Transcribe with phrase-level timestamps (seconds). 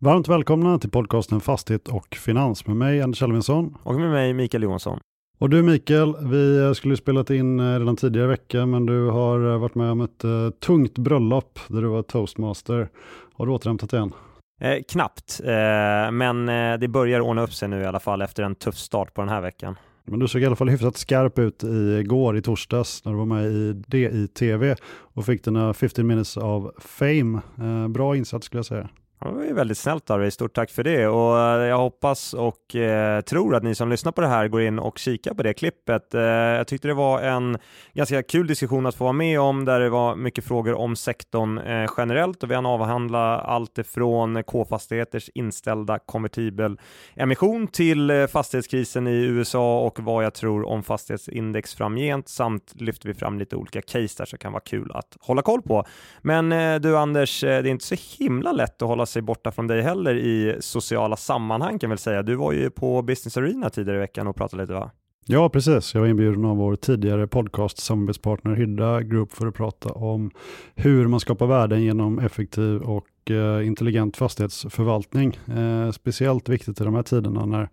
[0.00, 3.76] Varmt välkomna till podcasten Fastighet och Finans med mig Anders Elvinsson.
[3.82, 5.00] Och med mig Mikael Johansson.
[5.38, 9.52] Och du Mikael, vi skulle spelat in eh, redan tidigare i veckan men du har
[9.52, 12.88] eh, varit med om ett uh, tungt bröllop där du var toastmaster.
[13.34, 14.12] Har du återhämtat igen?
[14.60, 18.42] Eh, knappt, eh, men eh, det börjar ordna upp sig nu i alla fall efter
[18.42, 19.76] en tuff start på den här veckan.
[20.04, 21.62] Men du såg i alla fall hyfsat skarp ut
[22.00, 26.64] igår i torsdags när du var med i DITV och fick dina 15 minutes of
[26.78, 27.40] fame.
[27.88, 28.88] bra insats skulle jag säga.
[29.20, 31.78] Ja, det var ju väldigt snällt av dig, stort tack för det och eh, jag
[31.78, 35.34] hoppas och eh, tror att ni som lyssnar på det här går in och kikar
[35.34, 36.14] på det klippet.
[36.14, 37.58] Eh, jag tyckte det var en
[37.94, 41.58] ganska kul diskussion att få vara med om där det var mycket frågor om sektorn
[41.58, 49.24] eh, generellt och vi hann avhandla allt ifrån K-fastigheters inställda konvertibel-emission till eh, fastighetskrisen i
[49.24, 54.14] USA och vad jag tror om fastighetsindex framgent samt lyfter vi fram lite olika case
[54.18, 55.84] där som kan vara kul att hålla koll på.
[56.22, 59.66] Men eh, du Anders, det är inte så himla lätt att hålla sig borta från
[59.66, 62.22] dig heller i sociala sammanhang kan väl säga.
[62.22, 64.90] Du var ju på Business Arena tidigare i veckan och pratade lite va?
[65.28, 65.94] Ja, precis.
[65.94, 70.30] Jag var inbjuden av vår tidigare podcast samarbetspartner Hydda Group för att prata om
[70.74, 75.38] hur man skapar värden genom effektiv och eh, intelligent fastighetsförvaltning.
[75.46, 77.68] Eh, speciellt viktigt i de här tiderna när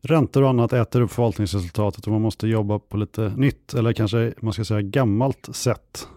[0.00, 4.32] räntor och annat äter upp förvaltningsresultatet och man måste jobba på lite nytt eller kanske
[4.40, 6.08] man ska säga gammalt sätt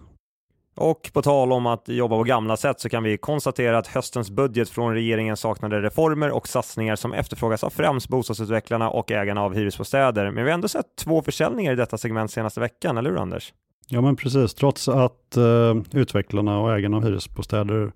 [0.80, 4.30] och på tal om att jobba på gamla sätt så kan vi konstatera att höstens
[4.30, 9.54] budget från regeringen saknade reformer och satsningar som efterfrågas av främst bostadsutvecklarna och ägarna av
[9.54, 10.30] hyresbostäder.
[10.30, 13.52] Men vi har ändå sett två försäljningar i detta segment senaste veckan, eller hur Anders?
[13.88, 17.92] Ja men precis, trots att eh, utvecklarna och ägarna av hyresbostäder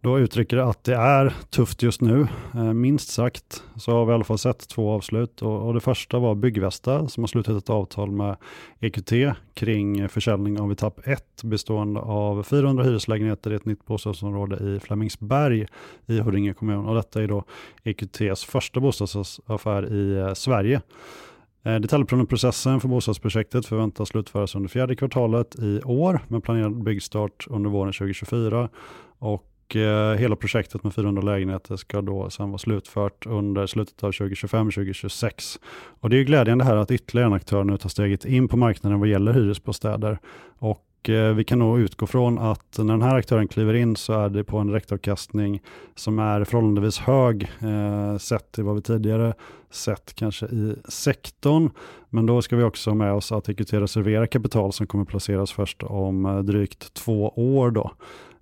[0.00, 4.10] då uttrycker det att det är tufft just nu, eh, minst sagt, så har vi
[4.10, 5.42] i alla fall sett två avslut.
[5.42, 8.36] Och, och det första var Byggvästa som har slutit ett avtal med
[8.80, 9.12] EQT
[9.54, 15.66] kring försäljning av etapp 1 bestående av 400 hyreslägenheter i ett nytt bostadsområde i Flemingsberg
[16.06, 16.86] i Huddinge kommun.
[16.86, 17.44] Och detta är då
[17.84, 20.80] EQTs första bostadsaffär i eh, Sverige.
[21.62, 27.70] Eh, detaljplaneprocessen för bostadsprojektet förväntas slutföras under fjärde kvartalet i år med planerad byggstart under
[27.70, 28.68] våren 2024.
[29.18, 34.10] Och eh, hela projektet med 400 lägenheter ska då sen vara slutfört under slutet av
[34.10, 35.58] 2025-2026.
[36.00, 39.00] Och det är glädjande här att ytterligare en aktör nu tar steget in på marknaden
[39.00, 40.18] vad gäller hyresbostäder.
[40.58, 44.12] Och eh, vi kan nog utgå från att när den här aktören kliver in så
[44.12, 45.60] är det på en direktavkastning
[45.94, 49.34] som är förhållandevis hög eh, sett till vad vi tidigare
[49.70, 51.70] sett kanske i sektorn.
[52.10, 55.52] Men då ska vi också ha med oss att EQT reserverar kapital som kommer placeras
[55.52, 57.70] först om eh, drygt två år.
[57.70, 57.92] Då.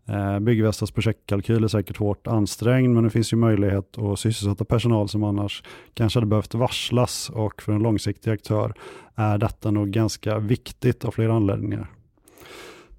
[0.09, 5.09] Eh, Byggvästas projektkalkyl är säkert hårt ansträngd, men det finns ju möjlighet att sysselsätta personal
[5.09, 5.63] som annars
[5.95, 8.75] kanske hade behövt varslas och för en långsiktig aktör
[9.15, 11.89] är detta nog ganska viktigt av flera anledningar.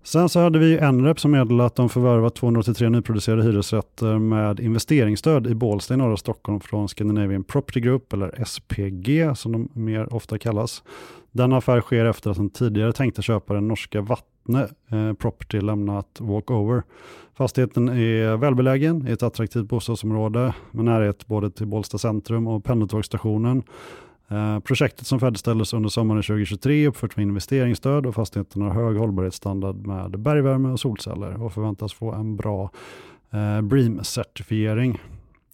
[0.04, 5.48] Sen så hade vi NREP som meddelade att de förvärvat 283 nyproducerade hyresrätter med investeringsstöd
[5.48, 10.38] i Bålsta i norra Stockholm från Scandinavian Property Group, eller SPG som de mer ofta
[10.38, 10.84] kallas.
[11.32, 16.84] Denna affär sker efter att den tidigare tänkte köparen norska Vattne eh, Property lämnat walkover.
[17.38, 23.64] Fastigheten är välbelägen i ett attraktivt bostadsområde med närhet både till Bålsta centrum och pendeltågsstationen.
[24.28, 28.98] Eh, projektet som färdigställdes under sommaren 2023 är uppfört med investeringsstöd och fastigheten har hög
[28.98, 32.72] hållbarhetsstandard med bergvärme och solceller och förväntas få en bra
[33.32, 35.00] eh, BREEAM-certifiering.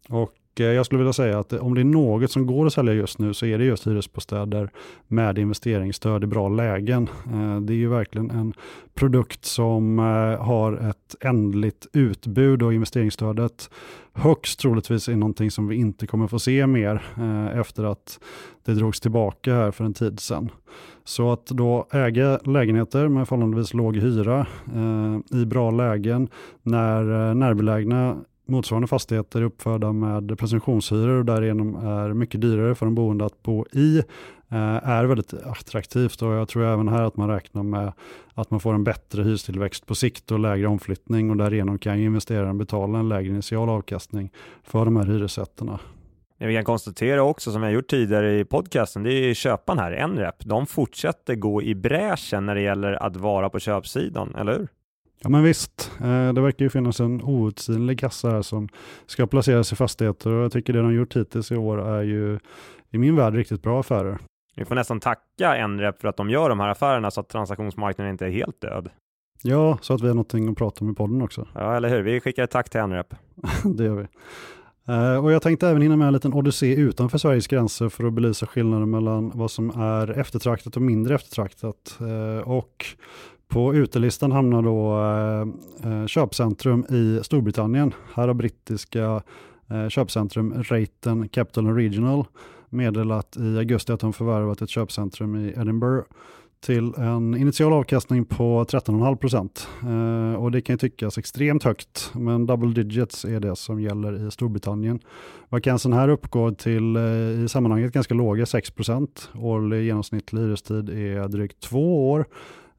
[0.09, 2.93] Och Eh, jag skulle vilja säga att om det är något som går att sälja
[2.93, 4.69] just nu så är det just hyresbostäder
[5.07, 7.09] med investeringsstöd i bra lägen.
[7.33, 8.53] Eh, det är ju verkligen en
[8.93, 13.69] produkt som eh, har ett ändligt utbud och investeringsstödet
[14.13, 17.01] högst troligtvis är någonting som vi inte kommer få se mer
[17.53, 18.19] efter att
[18.65, 20.49] det drogs tillbaka här för en tid sedan.
[21.03, 24.47] Så att då äga lägenheter med förhållandevis låg hyra
[25.33, 26.29] i bra lägen
[26.63, 28.17] när närbelägna
[28.47, 33.65] motsvarande fastigheter uppförda med presumtionshyror och därigenom är mycket dyrare för de boende att bo
[33.71, 33.97] i
[34.49, 37.93] eh, är väldigt attraktivt och jag tror även här att man räknar med
[38.33, 42.57] att man får en bättre hyrestillväxt på sikt och lägre omflyttning och därigenom kan investeraren
[42.57, 44.31] betala en lägre initial avkastning
[44.63, 45.79] för de här hyresrätterna.
[46.37, 50.07] Det vi kan konstatera också, som jag gjort tidigare i podcasten, det är köparen här,
[50.07, 50.35] Nrep.
[50.45, 54.67] De fortsätter gå i bräschen när det gäller att vara på köpsidan, eller hur?
[55.25, 58.69] Ja men visst, eh, det verkar ju finnas en outsinlig kassa här som
[59.05, 62.39] ska placeras i fastigheter och jag tycker det de gjort hittills i år är ju
[62.91, 64.17] i min värld riktigt bra affärer.
[64.55, 68.11] Vi får nästan tacka Nrep för att de gör de här affärerna så att transaktionsmarknaden
[68.11, 68.89] inte är helt död.
[69.43, 71.47] Ja, så att vi har någonting att prata om i podden också.
[71.53, 72.01] Ja, eller hur?
[72.01, 73.15] Vi skickar ett tack till Nrep.
[73.63, 74.07] det gör vi.
[74.89, 78.13] Uh, och jag tänkte även hinna med en liten odyssé utanför Sveriges gränser för att
[78.13, 81.97] belysa skillnaden mellan vad som är eftertraktat och mindre eftertraktat.
[82.01, 82.85] Uh, och
[83.55, 87.93] på utelistan hamnar då eh, eh, köpcentrum i Storbritannien.
[88.13, 89.21] Här har brittiska
[89.69, 92.25] eh, köpcentrum Raten Capital and Regional
[92.69, 96.07] meddelat i augusti att de förvärvat ett köpcentrum i Edinburgh
[96.65, 99.67] till en initial avkastning på 13,5 procent.
[99.83, 104.27] Eh, och det kan ju tyckas extremt högt, men double digits är det som gäller
[104.27, 104.99] i Storbritannien.
[105.49, 109.29] Vakansen här uppgår till eh, i sammanhanget ganska låga 6 procent.
[109.35, 112.25] Årlig genomsnittlig hyrestid är drygt två år.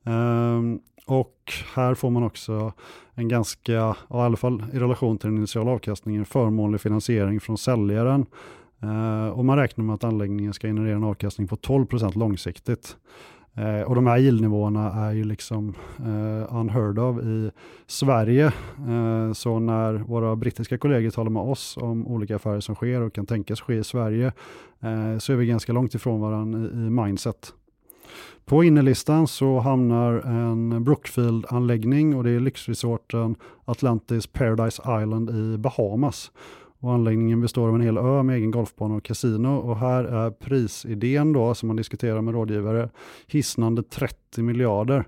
[0.07, 2.73] Ehm, och här får man också
[3.15, 3.73] en ganska,
[4.11, 8.27] i alla fall i relation till den initiala avkastningen, förmånlig finansiering från säljaren.
[8.83, 12.97] Uh, och man räknar med att anläggningen ska generera en avkastning på 12% långsiktigt.
[13.59, 17.51] Uh, och de här yieldnivåerna är ju liksom uh, unheard of i
[17.87, 18.53] Sverige.
[19.35, 23.27] så när våra brittiska kollegor talar med oss om olika affärer som sker och kan
[23.27, 24.27] tänkas ske i Sverige
[24.81, 27.53] eh, så är vi ganska långt ifrån varandra i, i mindset.
[28.47, 36.33] På innerlistan så hamnar en Brookfield-anläggning och det är lyxresorten Atlantis Paradise Island i Bahamas.
[36.81, 40.31] Och anläggningen består av en hel ö med egen golfbana och kasino och här är
[40.31, 42.91] prisidén då som man diskuterar med rådgivare
[43.27, 45.05] hisnande 30 miljarder.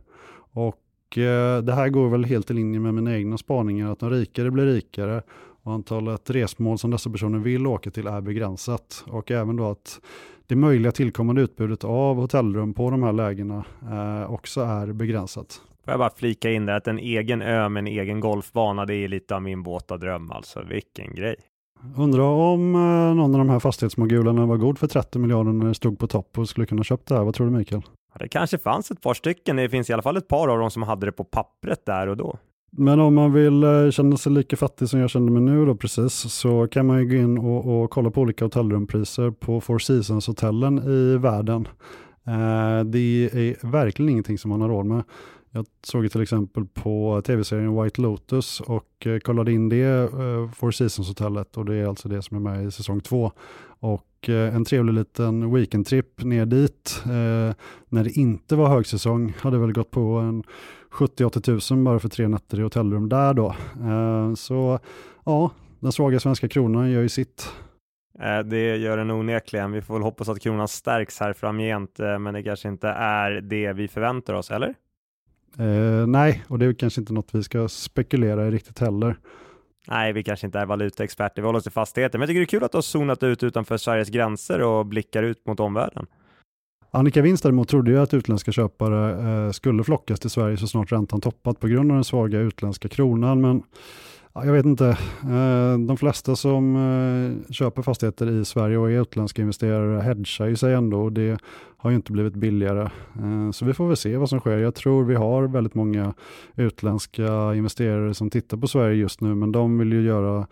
[0.53, 4.11] Och eh, det här går väl helt i linje med mina egna spaningar att de
[4.11, 5.23] rikare blir rikare
[5.69, 10.01] och antalet resmål som dessa personer vill åka till är begränsat och även då att
[10.47, 15.61] det möjliga tillkommande utbudet av hotellrum på de här lägena eh, också är begränsat.
[15.85, 18.95] Får jag bara flika in där att en egen ö med en egen golfbana, det
[18.95, 20.63] är lite av min båtadröm alltså.
[20.69, 21.37] Vilken grej!
[21.97, 25.75] Undrar om eh, någon av de här fastighetsmogulerna var god för 30 miljarder när det
[25.75, 27.25] stod på topp och skulle kunna köpt det här.
[27.25, 27.83] Vad tror du Mikael?
[28.13, 29.57] Ja, det kanske fanns ett par stycken.
[29.57, 32.07] Det finns i alla fall ett par av dem som hade det på pappret där
[32.07, 32.39] och då.
[32.71, 35.75] Men om man vill eh, känna sig lika fattig som jag kände mig nu då
[35.75, 39.79] precis så kan man ju gå in och, och kolla på olika hotellrumpriser på Four
[39.79, 41.69] Seasons-hotellen i världen.
[42.27, 45.03] Eh, det är verkligen ingenting som man har råd med.
[45.51, 50.71] Jag såg till exempel på tv-serien White Lotus och eh, kollade in det, eh, Four
[50.71, 53.33] Seasons-hotellet och det är alltså det som är med i säsong två.
[53.81, 57.55] Och eh, en trevlig liten weekendtrip ner dit eh,
[57.89, 60.45] när det inte var högsäsong hade väl gått på en
[60.93, 63.55] 70-80 000 bara för tre nätter i hotellrum där då.
[63.85, 64.79] Eh, så
[65.25, 65.51] ja,
[65.81, 67.53] den svaga svenska kronan gör ju sitt.
[68.45, 69.73] Det gör den onekligen.
[69.73, 73.73] Vi får väl hoppas att kronan stärks här framgent, men det kanske inte är det
[73.73, 74.75] vi förväntar oss, eller?
[75.59, 79.19] Eh, nej, och det är kanske inte något vi ska spekulera i riktigt heller.
[79.91, 82.45] Nej, vi kanske inte är valutaexperter, vi håller oss till fastigheter, men jag tycker det
[82.45, 86.07] är kul att du har zonat ut utanför Sveriges gränser och blickar ut mot omvärlden.
[86.91, 90.93] Annika Winst däremot trodde ju att utländska köpare eh, skulle flockas till Sverige så snart
[90.93, 93.63] räntan toppat på grund av den svaga utländska kronan, men
[94.45, 94.87] jag vet inte.
[95.23, 100.57] Eh, de flesta som eh, köper fastigheter i Sverige och är utländska investerare hedgar ju
[100.57, 101.41] sig ändå och det
[101.77, 102.83] har ju inte blivit billigare.
[103.23, 104.59] Eh, så vi får väl se vad som sker.
[104.59, 106.15] Jag tror vi har väldigt många
[106.57, 110.47] utländska investerare som tittar på Sverige just nu men de vill ju göra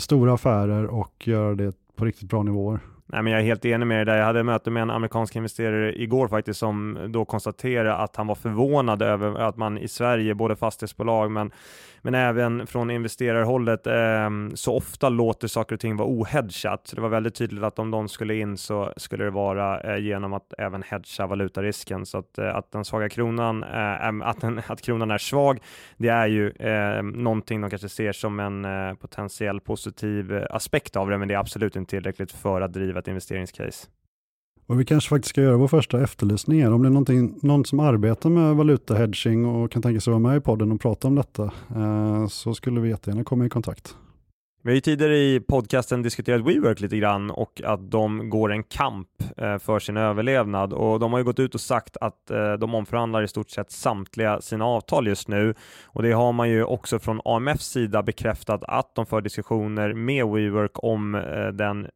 [0.00, 2.80] stora affärer och göra det på riktigt bra nivåer.
[3.08, 4.16] Nej, men jag är helt enig med dig där.
[4.16, 8.34] Jag hade möte med en amerikansk investerare igår faktiskt som då konstaterade att han var
[8.34, 11.50] förvånad över att man i Sverige, både fastighetsbolag men
[12.02, 16.86] men även från investerarhållet eh, så ofta låter saker och ting vara ohedgat.
[16.86, 19.98] Så det var väldigt tydligt att om de skulle in så skulle det vara eh,
[20.02, 22.06] genom att även hedga valutarisken.
[22.06, 25.60] Så att, eh, att den svaga kronan, eh, att, den, att kronan är svag,
[25.96, 30.96] det är ju eh, någonting de kanske ser som en eh, potentiell positiv eh, aspekt
[30.96, 33.88] av det, men det är absolut inte tillräckligt för att driva ett investeringscase.
[34.66, 36.72] Och vi kanske faktiskt ska göra vår första efterlysning här.
[36.72, 40.40] Om det är någon som arbetar med valutahedging och kan tänka sig vara med i
[40.40, 41.44] podden och prata om detta
[41.76, 43.96] eh, så skulle vi jättegärna komma i kontakt.
[44.66, 48.62] Vi har ju tidigare i podcasten diskuterat WeWork lite grann och att de går en
[48.62, 52.52] kamp eh, för sin överlevnad och de har ju gått ut och sagt att eh,
[52.52, 55.54] de omförhandlar i stort sett samtliga sina avtal just nu
[55.84, 60.26] och det har man ju också från AMFs sida bekräftat att de för diskussioner med
[60.26, 61.88] WeWork om eh, den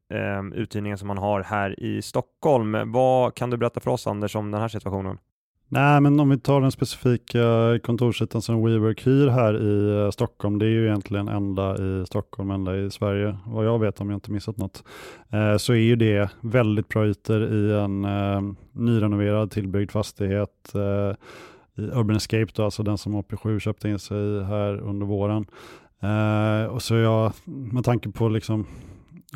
[0.54, 2.92] uthyrningen som man har här i Stockholm.
[2.92, 5.18] Vad kan du berätta för oss Anders om den här situationen?
[5.72, 10.58] Nej, men om vi tar den specifika kontorsytan som WeWork hyr här i eh, Stockholm,
[10.58, 14.16] det är ju egentligen enda i Stockholm, enda i Sverige, vad jag vet om jag
[14.16, 14.84] inte missat något,
[15.30, 20.72] eh, så är ju det väldigt bra ytor i en eh, nyrenoverad tillbyggd fastighet
[21.76, 25.46] i Urban Escape, då, alltså den som AP7 köpte in sig här under våren.
[26.70, 28.66] Och så jag, med tanke på liksom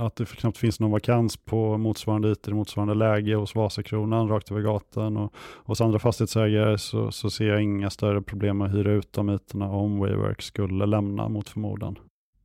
[0.00, 4.50] att det knappt finns någon vakans på motsvarande ytor i motsvarande läge hos Vasakronan rakt
[4.50, 5.34] över gatan och
[5.64, 9.30] hos andra fastighetsägare så, så ser jag inga större problem med att hyra ut de
[9.30, 11.98] ytorna om WeWork skulle lämna mot förmodan.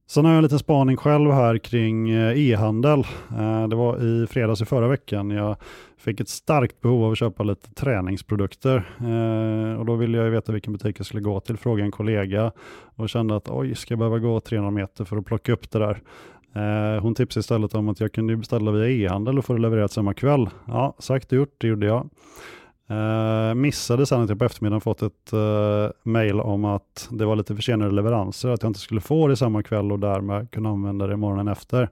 [0.10, 3.00] Sen har jag en liten spaning själv här kring eh, e-handel.
[3.38, 5.30] Eh, det var i fredags i förra veckan.
[5.30, 5.56] Jag
[5.98, 10.52] fick ett starkt behov av att köpa lite träningsprodukter eh, och då ville jag veta
[10.52, 11.58] vilken butik jag skulle gå till.
[11.58, 12.52] Frågade en kollega
[12.96, 15.80] och kände att oj, ska jag behöva gå 300 meter för att plocka upp det
[15.80, 16.02] där?
[16.54, 19.92] Eh, hon tipsade istället om att jag kunde beställa via e-handel och få det levererat
[19.92, 20.50] samma kväll.
[20.66, 22.10] Ja, sagt och gjort, det gjorde jag.
[22.90, 27.36] Eh, missade sen att jag på eftermiddagen fått ett eh, mail om att det var
[27.36, 31.08] lite försenade leveranser, att jag inte skulle få det samma kväll och därmed kunna använda
[31.08, 31.90] det morgonen efter.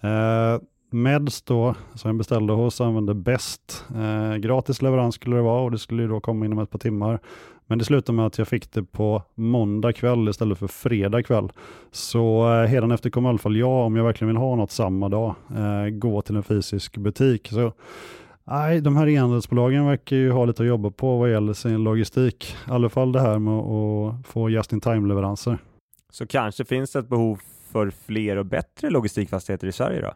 [0.00, 0.58] Eh,
[0.90, 3.84] Meds då, som jag beställde hos, använde bäst.
[3.94, 7.20] Eh, gratis leverans skulle det vara och det skulle då komma inom ett par timmar.
[7.66, 11.52] Men det slutade med att jag fick det på måndag kväll istället för fredag kväll.
[11.90, 15.08] Så eh, efter kommer i alla fall jag, om jag verkligen vill ha något samma
[15.08, 17.48] dag, eh, gå till en fysisk butik.
[17.48, 17.72] Så
[18.44, 22.56] Nej, de här e-handelsbolagen verkar ju ha lite att jobba på vad gäller sin logistik.
[22.68, 25.58] I alla fall det här med att få just-in-time-leveranser.
[26.10, 27.40] Så kanske finns det ett behov
[27.72, 30.12] för fler och bättre logistikfastigheter i Sverige då?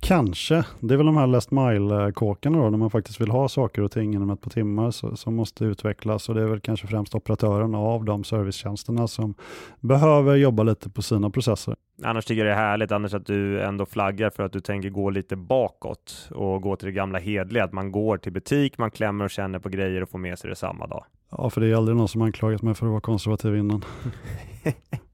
[0.00, 0.64] Kanske.
[0.80, 3.92] Det är väl de här last mile-kåkarna då, när man faktiskt vill ha saker och
[3.92, 7.74] ting inom ett par timmar som måste utvecklas och det är väl kanske främst operatören
[7.74, 9.34] av de servicetjänsterna som
[9.80, 11.76] behöver jobba lite på sina processer.
[12.02, 14.90] Annars tycker jag det är härligt Anders att du ändå flaggar för att du tänker
[14.90, 18.90] gå lite bakåt och gå till det gamla hedliga, att man går till butik, man
[18.90, 21.04] klämmer och känner på grejer och får med sig det samma dag.
[21.30, 23.84] Ja, för det är aldrig någon som anklagat mig för att vara konservativ innan.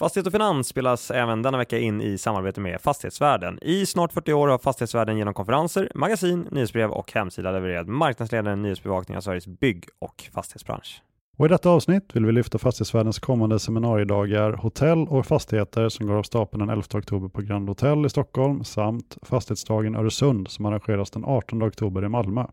[0.00, 3.58] Fastighet och finans spelas även denna vecka in i samarbete med Fastighetsvärlden.
[3.62, 9.16] I snart 40 år har Fastighetsvärlden genom konferenser, magasin, nyhetsbrev och hemsida levererat marknadsledande nyhetsbevakning
[9.16, 11.02] av Sveriges bygg och fastighetsbransch.
[11.36, 16.14] Och I detta avsnitt vill vi lyfta Fastighetsvärldens kommande seminariedagar Hotell och fastigheter som går
[16.14, 21.10] av stapeln den 11 oktober på Grand Hotel i Stockholm samt Fastighetsdagen Öresund som arrangeras
[21.10, 22.46] den 18 oktober i Malmö.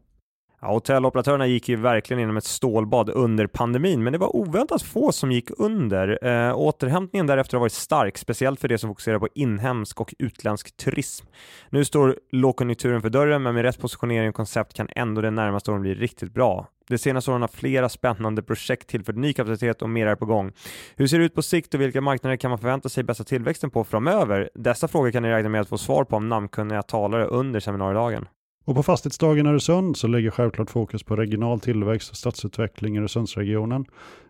[0.61, 5.11] Ja, hotelloperatörerna gick ju verkligen inom ett stålbad under pandemin, men det var oväntat få
[5.11, 6.27] som gick under.
[6.27, 10.77] Eh, återhämtningen därefter har varit stark, speciellt för det som fokuserar på inhemsk och utländsk
[10.77, 11.25] turism.
[11.69, 15.71] Nu står lågkonjunkturen för dörren, men med rätt positionering och koncept kan ändå det närmaste
[15.71, 16.67] åren bli riktigt bra.
[16.87, 20.51] De senaste åren har flera spännande projekt tillfört ny kapacitet och mer är på gång.
[20.95, 23.69] Hur ser det ut på sikt och vilka marknader kan man förvänta sig bästa tillväxten
[23.69, 24.49] på framöver?
[24.53, 28.27] Dessa frågor kan ni räkna med att få svar på om namnkunniga talare under seminariedagen.
[28.67, 32.99] Och på Fastighetsdagen i Öresund så ligger självklart fokus på regional tillväxt och stadsutveckling i
[32.99, 33.85] Öresundsregionen.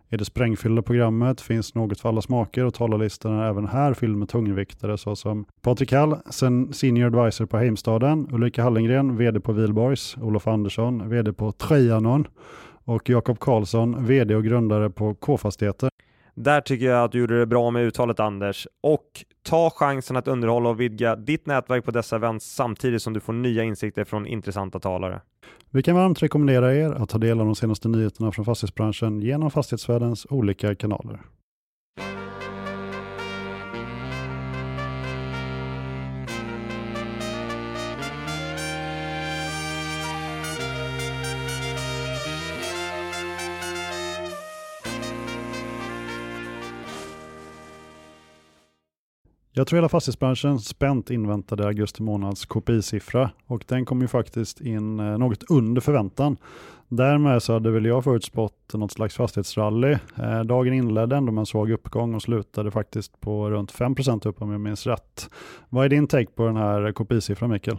[0.10, 4.18] I det sprängfyllda programmet finns något för alla smaker och talarlistan är även här fylld
[4.18, 6.18] med tungviktare såsom Patrik Hall,
[6.72, 12.28] senior advisor på Heimstaden, Ulrika Hallengren, vd på Vilborgs, Olof Andersson, vd på Trianon
[12.84, 15.90] och Jakob Karlsson, vd och grundare på K-fastigheter.
[16.40, 20.28] Där tycker jag att du gjorde det bra med uttalet Anders och ta chansen att
[20.28, 24.28] underhålla och vidga ditt nätverk på dessa events samtidigt som du får nya insikter från
[24.28, 25.22] intressanta talare.
[25.70, 29.52] Vi kan varmt rekommendera er att ta del av de senaste nyheterna från fastighetsbranschen genom
[29.52, 31.22] fastighetsvärldens olika kanaler.
[49.58, 55.00] Jag tror hela fastighetsbranschen spänt inväntade augusti månads KPI-siffra och den kom ju faktiskt in
[55.00, 56.38] eh, något under förväntan.
[56.88, 59.98] Därmed så hade väl jag förutspått något slags fastighetsrally.
[60.16, 64.42] Eh, dagen inledde ändå med en svag uppgång och slutade faktiskt på runt 5% upp
[64.42, 65.30] om jag minns rätt.
[65.70, 67.78] Vad är din take på den här KPI-siffran Mikael?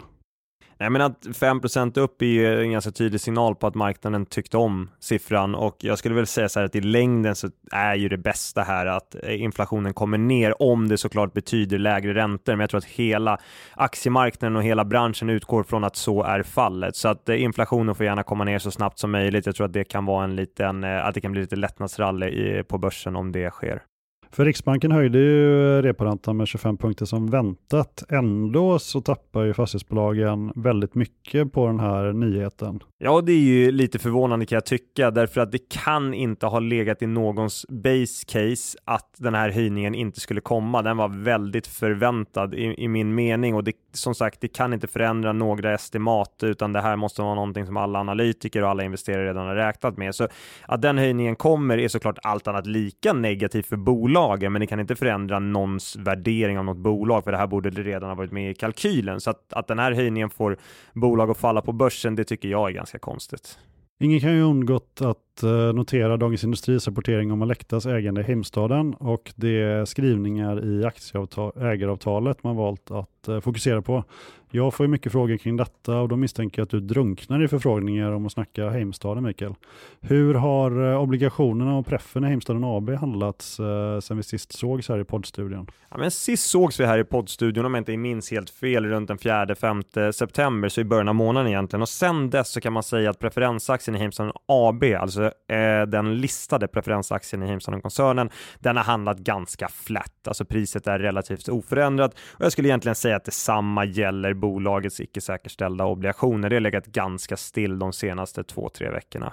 [0.80, 4.56] Nej, men att 5% upp är ju en ganska tydlig signal på att marknaden tyckte
[4.56, 8.08] om siffran och jag skulle väl säga så här att i längden så är ju
[8.08, 12.52] det bästa här att eh, inflationen kommer ner om det såklart betyder lägre räntor.
[12.52, 13.38] Men jag tror att hela
[13.74, 16.96] aktiemarknaden och hela branschen utgår från att så är fallet.
[16.96, 19.46] Så att eh, inflationen får gärna komma ner så snabbt som möjligt.
[19.46, 22.62] Jag tror att det kan vara en liten, eh, att det kan bli lite lättnadsrally
[22.62, 23.82] på börsen om det sker.
[24.30, 28.04] För Riksbanken höjde ju reporäntan med 25 punkter som väntat.
[28.08, 32.80] Ändå så tappar ju fastighetsbolagen väldigt mycket på den här nyheten.
[32.98, 36.58] Ja, det är ju lite förvånande kan jag tycka, därför att det kan inte ha
[36.58, 40.82] legat i någons base case att den här höjningen inte skulle komma.
[40.82, 44.86] Den var väldigt förväntad i, i min mening och det, som sagt, det kan inte
[44.86, 49.28] förändra några estimat, utan det här måste vara någonting som alla analytiker och alla investerare
[49.28, 50.14] redan har räknat med.
[50.14, 50.28] Så
[50.66, 54.66] att den höjningen kommer är såklart allt annat lika negativt för bolag lagen, men ni
[54.66, 58.32] kan inte förändra någons värdering av något bolag, för det här borde redan ha varit
[58.32, 59.20] med i kalkylen.
[59.20, 60.56] Så att, att den här höjningen får
[60.92, 63.58] bolag att falla på börsen, det tycker jag är ganska ganska konstigt.
[64.00, 68.24] Ingen kan ju undgått att att eh, notera Dagens Industris rapportering om Alectas ägande i
[68.24, 74.04] Heimstaden och de skrivningar i aktieägaravtalet ägaravtalet man valt att eh, fokusera på.
[74.50, 77.48] Jag får ju mycket frågor kring detta och då misstänker jag att du drunknar i
[77.48, 79.54] förfrågningar om att snacka Heimstaden, Mikael.
[80.00, 84.88] Hur har eh, obligationerna och preffen i Heimstaden AB handlats eh, sen vi sist sågs
[84.88, 85.66] här i poddstudion?
[85.90, 89.08] Ja, men sist sågs vi här i poddstudion, om jag inte minns helt fel, runt
[89.08, 91.82] den 4-5 september, så i början av månaden egentligen.
[91.82, 96.20] Och sen dess så kan man säga att preferensaktien i Heimstaden AB, alltså eh, den
[96.20, 100.28] listade preferensaktien i Heimstaden-koncernen, den har handlat ganska flat.
[100.28, 105.20] Alltså priset är relativt oförändrat och jag skulle egentligen säga att detsamma gäller bolagets icke
[105.20, 106.50] säkerställda obligationer.
[106.50, 109.32] Det har legat ganska still de senaste två, tre veckorna.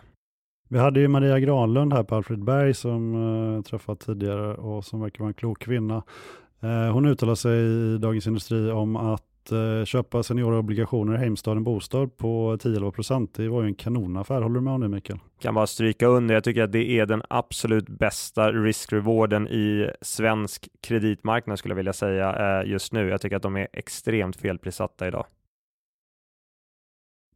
[0.70, 3.16] Vi hade ju Maria Granlund här på Alfred Berg som
[3.56, 6.04] eh, träffat tidigare och som verkar vara en klok kvinna.
[6.62, 11.64] Eh, hon uttalar sig i Dagens Industri om att uh, köpa seniora obligationer i Heimstaden
[11.64, 13.34] Bostad på 10-11 procent.
[13.34, 14.42] Det var ju en kanonaffär.
[14.42, 15.20] Håller du med om det Mikael?
[15.42, 16.34] Kan bara stryka under.
[16.36, 21.94] Jag tycker att det är den absolut bästa risk-rewarden i svensk kreditmarknad skulle jag vilja
[21.94, 23.10] säga eh, just nu.
[23.10, 25.26] Jag tycker att de är extremt felprissatta idag.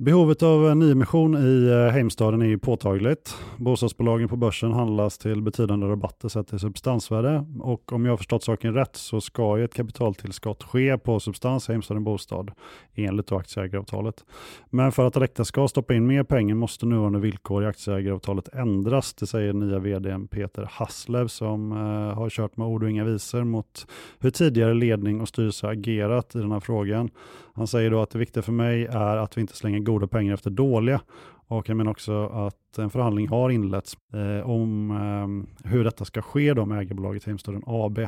[0.01, 3.35] Behovet av nyemission i eh, Heimstaden är ju påtagligt.
[3.57, 8.43] Bostadsbolagen på börsen handlas till betydande rabatter sett till substansvärde och om jag har förstått
[8.43, 12.51] saken rätt så ska ju ett kapitaltillskott ske på substans i Heimstaden Bostad
[12.95, 14.25] enligt aktieägaravtalet.
[14.69, 19.13] Men för att Alecta ska stoppa in mer pengar måste nuvarande villkor i aktieägaravtalet ändras.
[19.13, 21.77] Det säger nya vdn Peter Hasslev som eh,
[22.17, 23.87] har kört med ord och inga visor mot
[24.19, 27.09] hur tidigare ledning och styrelse agerat i den här frågan.
[27.53, 30.33] Han säger då att det viktiga för mig är att vi inte slänger goda pengar
[30.33, 31.01] efter dåliga.
[31.47, 36.21] Och jag menar också att en förhandling har inletts eh, om eh, hur detta ska
[36.21, 37.99] ske då med ägarbolaget Heimstaden AB.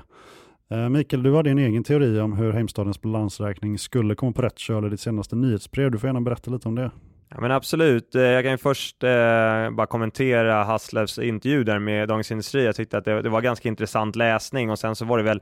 [0.71, 4.59] Eh, Mikael, du har din egen teori om hur Heimstadens balansräkning skulle komma på rätt
[4.59, 5.91] köl i ditt senaste nyhetsbrev.
[5.91, 6.91] Du får gärna berätta lite om det.
[7.29, 8.15] Ja, men absolut.
[8.15, 12.65] Eh, jag kan ju först eh, bara kommentera Hasslevs intervju där med Dagens Industri.
[12.65, 15.41] Jag tyckte att det, det, var ganska intressant läsning och sen så var det väl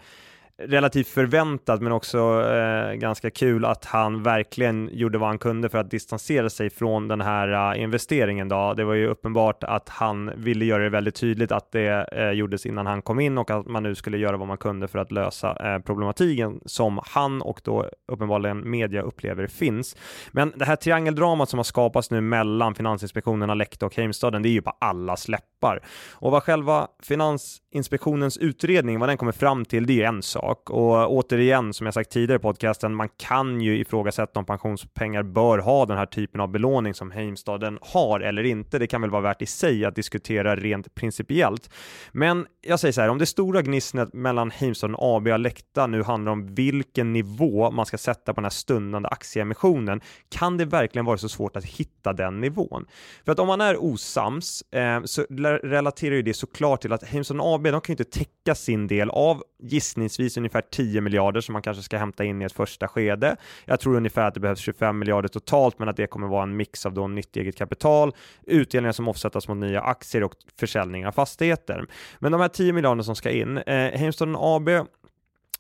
[0.60, 2.18] relativt förväntat men också
[2.52, 7.08] eh, ganska kul att han verkligen gjorde vad han kunde för att distansera sig från
[7.08, 8.50] den här uh, investeringen.
[8.50, 8.74] Då.
[8.74, 12.66] Det var ju uppenbart att han ville göra det väldigt tydligt att det eh, gjordes
[12.66, 15.12] innan han kom in och att man nu skulle göra vad man kunde för att
[15.12, 19.96] lösa eh, problematiken som han och då uppenbarligen media upplever finns.
[20.32, 24.52] Men det här triangeldramat som har skapats nu mellan Finansinspektionen, Alecta och Heimstaden, det är
[24.52, 25.82] ju på alla släppar.
[26.14, 30.70] Och vad själva Finansinspektionens utredning, vad den kommer fram till, det är en sak sak.
[30.70, 35.58] Och återigen, som jag sagt tidigare i podcasten, man kan ju ifrågasätta om pensionspengar bör
[35.58, 38.80] ha den här typen av belåning som Heimstaden har eller inte.
[38.80, 41.70] Det kan väl vara värt i sig att diskutera rent principiellt.
[42.12, 46.04] Men jag säger så här, om det stora gnisslet mellan Heimstaden AB och Alecta nu
[46.04, 51.06] handlar om vilken nivå man ska sätta på den här stundande aktieemissionen, kan det verkligen
[51.06, 52.86] vara så svårt att hitta den nivån?
[53.26, 55.26] För att om man är osams eh, så
[55.64, 59.10] relaterar ju det såklart till att Heimstaden AB, de kan ju inte täcka sin del
[59.10, 63.36] av gissningsvis ungefär 10 miljarder som man kanske ska hämta in i ett första skede.
[63.66, 66.56] Jag tror ungefär att det behövs 25 miljarder totalt, men att det kommer vara en
[66.56, 71.12] mix av då nytt eget kapital, utdelningar som offsättas mot nya aktier och försäljning av
[71.12, 71.86] fastigheter.
[72.20, 74.70] Men de här 10 miljarderna som ska in, eh, Heimstaden AB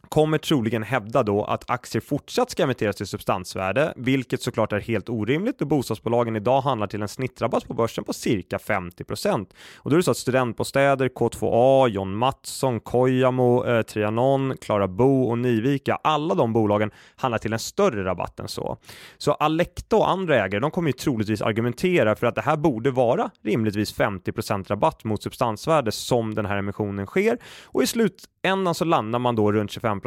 [0.10, 5.10] kommer troligen hävda då att aktier fortsatt ska emitteras till substansvärde, vilket såklart är helt
[5.10, 9.96] orimligt då bostadsbolagen idag handlar till en snittrabatt på börsen på cirka 50% Och då
[9.96, 15.96] är det så att studentbostäder, K2A, John Mattsson, Kojamo, eh, Trianon, Klara Bo och Nivika,
[16.04, 18.78] alla de bolagen handlar till en större rabatt än så.
[19.18, 22.92] Så Alecta och andra ägare, de kommer ju troligtvis argumentera för att det här borde
[22.92, 28.76] vara rimligtvis 50% rabatt mot substansvärde som den här emissionen sker och i slut ändan
[28.76, 30.02] så landar man då runt 25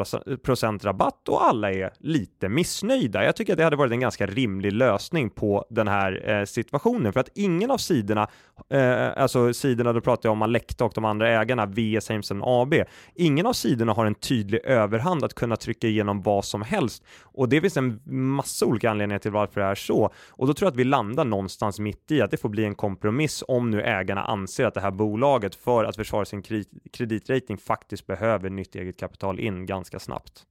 [0.45, 3.25] procent rabatt och alla är lite missnöjda.
[3.25, 7.13] Jag tycker att det hade varit en ganska rimlig lösning på den här eh, situationen.
[7.13, 8.29] För att ingen av sidorna,
[8.71, 12.75] eh, alltså sidorna, då pratar jag om Alecta och de andra ägarna, VS Heimsen AB,
[13.15, 17.05] ingen av sidorna har en tydlig överhand att kunna trycka igenom vad som helst.
[17.23, 18.01] Och det finns en
[18.37, 20.13] massa olika anledningar till varför det är så.
[20.31, 22.75] Och då tror jag att vi landar någonstans mitt i att det får bli en
[22.75, 26.43] kompromiss om nu ägarna anser att det här bolaget för att försvara sin
[26.93, 30.47] kreditrating faktiskt behöver nytt eget kapital in ganska snabbt.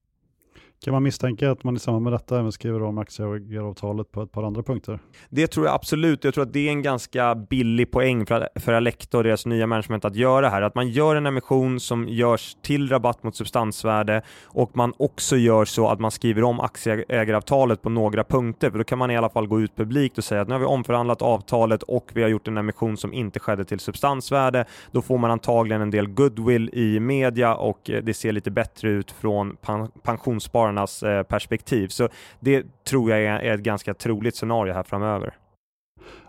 [0.84, 4.32] Kan man misstänka att man i samband med detta även skriver om aktieägaravtalet på ett
[4.32, 4.98] par andra punkter?
[5.30, 6.24] Det tror jag absolut.
[6.24, 9.66] Jag tror att det är en ganska billig poäng för, för Alecta och deras nya
[9.66, 10.62] management att göra här.
[10.62, 15.64] Att man gör en emission som görs till rabatt mot substansvärde och man också gör
[15.64, 18.70] så att man skriver om aktieägaravtalet på några punkter.
[18.70, 20.60] För då kan man i alla fall gå ut publikt och säga att nu har
[20.60, 24.64] vi omförhandlat avtalet och vi har gjort en emission som inte skedde till substansvärde.
[24.90, 28.88] Då får man antagligen en del goodwill i media och eh, det ser lite bättre
[28.88, 29.56] ut från
[30.02, 31.88] pensionsspararna spelarnas eh, perspektiv.
[31.88, 32.08] Så
[32.40, 35.34] det tror jag är ett ganska troligt scenario här framöver.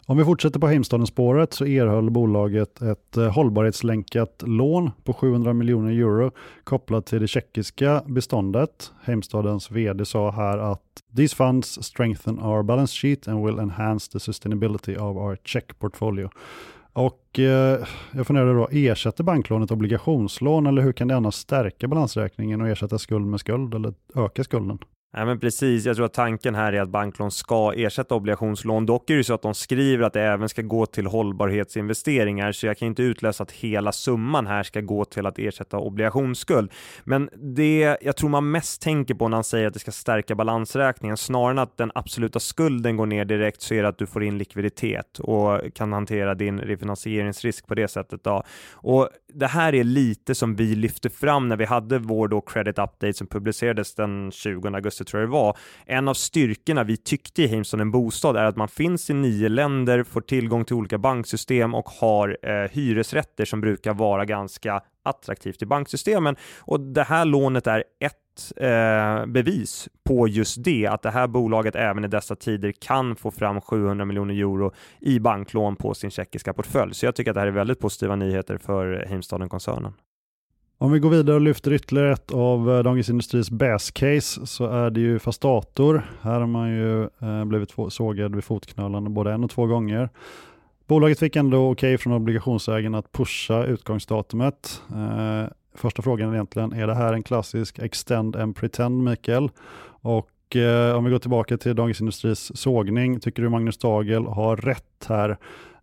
[0.06, 5.92] Om vi fortsätter på Heimstaden-spåret så erhöll bolaget ett eh, hållbarhetslänkat lån på 700 miljoner
[5.92, 6.32] euro
[6.64, 8.92] kopplat till det tjeckiska beståndet.
[9.04, 10.82] Heimstadens vd sa här att
[11.18, 16.30] “These funds strengthen our balance sheet and will enhance the sustainability of our Czech portfolio”.
[16.94, 22.62] Och eh, jag funderar då, ersätter banklånet obligationslån eller hur kan det annars stärka balansräkningen
[22.62, 24.80] och ersätta skuld med skuld eller öka skulden?
[25.16, 28.86] Ja, men precis, jag tror att tanken här är att banklån ska ersätta obligationslån.
[28.86, 32.66] Dock är det så att de skriver att det även ska gå till hållbarhetsinvesteringar, så
[32.66, 36.72] jag kan inte utläsa att hela summan här ska gå till att ersätta obligationsskuld.
[37.04, 40.36] Men det jag tror man mest tänker på när han säger att det ska stärka
[40.36, 44.06] balansräkningen, snarare än att den absoluta skulden går ner direkt, så är det att du
[44.06, 48.24] får in likviditet och kan hantera din refinansieringsrisk på det sättet.
[48.24, 48.44] Då.
[48.74, 52.80] Och det här är lite som vi lyfte fram när vi hade vår då credit
[52.80, 55.58] update som publicerades den 20 augusti tror jag det var.
[55.86, 59.50] En av styrkorna vi tyckte i Heimson en bostad är att man finns i nio
[59.50, 65.62] länder, får tillgång till olika banksystem och har eh, hyresrätter som brukar vara ganska attraktivt
[65.62, 66.36] i banksystemen.
[66.60, 71.76] Och det här lånet är ett eh, bevis på just det, att det här bolaget
[71.76, 76.54] även i dessa tider kan få fram 700 miljoner euro i banklån på sin tjeckiska
[76.54, 76.94] portfölj.
[76.94, 79.94] Så jag tycker att det här är väldigt positiva nyheter för Heimstaden-koncernen.
[80.84, 84.66] Om vi går vidare och lyfter ytterligare ett av eh, Dagens Industris best case så
[84.66, 86.02] är det ju Fastator.
[86.22, 90.10] Här har man ju eh, blivit sågad vid fotknölarna både en och två gånger.
[90.88, 94.82] Bolaget fick ändå okej okay från obligationsägarna att pusha utgångsdatumet.
[94.96, 99.50] Eh, första frågan är egentligen, är det här en klassisk extend and pretend Mikael?
[99.86, 100.30] Och
[100.96, 105.38] om vi går tillbaka till Dagens Industris sågning, tycker du Magnus Dagel har rätt här?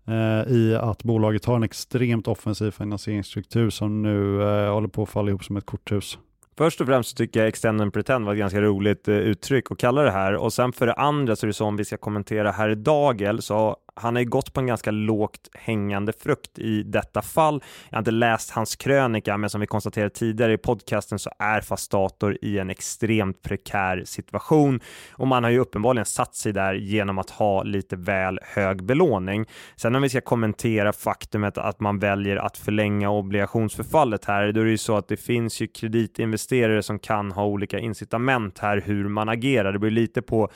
[0.07, 5.09] Eh, I att bolaget har en extremt offensiv finansieringsstruktur som nu eh, håller på att
[5.09, 6.19] falla ihop som ett korthus.
[6.59, 9.71] Först och främst så tycker jag extend and pretend var ett ganska roligt eh, uttryck
[9.71, 11.85] att kalla det här och sen för det andra så är det så om vi
[11.85, 16.13] ska kommentera här i Dagel så han har ju gått på en ganska lågt hängande
[16.13, 17.63] frukt i detta fall.
[17.91, 21.61] Jag har inte läst hans krönika, men som vi konstaterade tidigare i podcasten så är
[21.61, 24.81] Fastator i en extremt prekär situation
[25.13, 29.47] och man har ju uppenbarligen satt sig där genom att ha lite väl hög belåning.
[29.77, 34.65] Sen om vi ska kommentera faktumet att man väljer att förlänga obligationsförfallet här, då är
[34.65, 39.09] det ju så att det finns ju kreditinvesterare som kan ha olika incitament här hur
[39.09, 39.73] man agerar.
[39.73, 40.51] Det blir lite på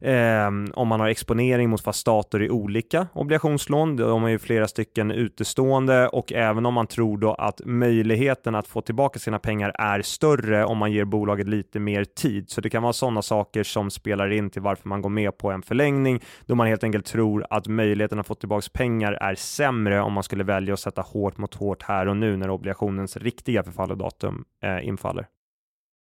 [0.00, 3.96] eh, om man har exponering mot fast dator i olika obligationslån.
[3.96, 8.66] De har ju flera stycken utestående och även om man tror då att möjligheten att
[8.66, 12.50] få tillbaka sina pengar är större om man ger bolaget lite mer tid.
[12.50, 15.50] Så det kan vara sådana saker som spelar in till varför man går med på
[15.50, 20.00] en förlängning då man helt enkelt tror att möjligheten att få tillbaka pengar är sämre
[20.00, 23.62] om man skulle välja att sätta hårt mot hårt här och nu när obligationens riktiga
[23.62, 25.26] förfallodatum eh, infaller.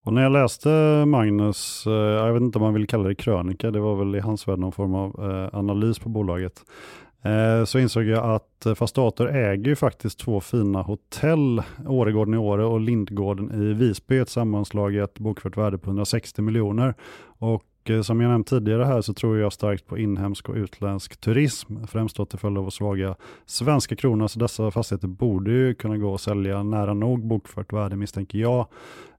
[0.04, 0.68] Och när jag läste
[1.06, 4.20] Magnus, eh, jag vet inte om man vill kalla det krönika, det var väl i
[4.20, 6.64] hans värld någon form av eh, analys på bolaget,
[7.22, 12.36] eh, så insåg jag att eh, Fastator äger ju faktiskt två fina hotell, Åregården i
[12.36, 16.94] Åre och Lindgården i Visby, ett sammanslaget bokfört värde på 160 miljoner.
[17.38, 21.20] Och eh, som jag nämnt tidigare här så tror jag starkt på inhemsk och utländsk
[21.20, 23.14] turism, främst då till följd av svaga
[23.46, 27.96] svenska kronor, så dessa fastigheter borde ju kunna gå att sälja nära nog bokfört värde
[27.96, 28.66] misstänker jag.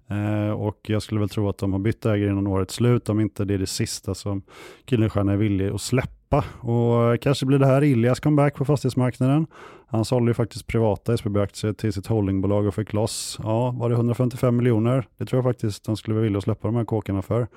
[0.10, 3.20] Eh, och jag skulle väl tro att de har bytt ägare innan årets slut, om
[3.20, 4.42] inte det är det sista som
[4.86, 6.44] Kuylenstierna är villig att släppa.
[6.60, 9.48] Och eh, kanske blir det här Iljas comeback på fastighetsmarknaden.
[9.88, 13.96] Han sålde ju faktiskt privata SBB-aktier till sitt holdingbolag och fick loss, ja, var det
[13.96, 15.08] 155 miljoner?
[15.18, 17.48] Det tror jag faktiskt de skulle vara villiga att släppa de här kåkarna för.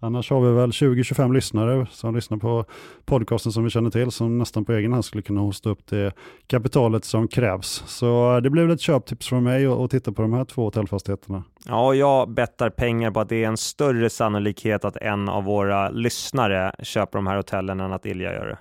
[0.00, 2.64] Annars har vi väl 20-25 lyssnare som lyssnar på
[3.04, 6.12] podcasten som vi känner till, som nästan på egen hand skulle kunna hosta upp det
[6.46, 7.82] kapitalet som krävs.
[7.86, 11.44] Så det blir väl ett köptips från mig att titta på de här två hotellfastigheterna.
[11.66, 15.90] Ja, jag bettar pengar på att det är en större sannolikhet att en av våra
[15.90, 18.58] lyssnare köper de här hotellen än att Ilja gör det.